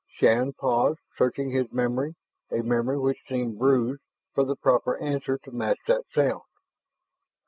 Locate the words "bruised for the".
3.59-4.55